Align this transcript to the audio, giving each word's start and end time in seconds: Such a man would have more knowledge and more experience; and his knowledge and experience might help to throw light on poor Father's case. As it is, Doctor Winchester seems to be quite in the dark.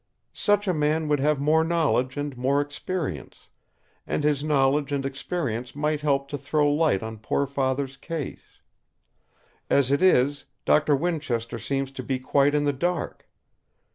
Such 0.33 0.67
a 0.67 0.73
man 0.73 1.07
would 1.09 1.19
have 1.19 1.39
more 1.39 1.63
knowledge 1.63 2.17
and 2.17 2.35
more 2.35 2.59
experience; 2.59 3.49
and 4.07 4.23
his 4.23 4.43
knowledge 4.43 4.91
and 4.91 5.05
experience 5.05 5.75
might 5.75 6.01
help 6.01 6.27
to 6.29 6.39
throw 6.39 6.73
light 6.73 7.03
on 7.03 7.19
poor 7.19 7.45
Father's 7.45 7.97
case. 7.97 8.61
As 9.69 9.91
it 9.91 10.01
is, 10.01 10.45
Doctor 10.65 10.95
Winchester 10.95 11.59
seems 11.59 11.91
to 11.91 12.01
be 12.01 12.17
quite 12.17 12.55
in 12.55 12.63
the 12.65 12.73
dark. 12.73 13.29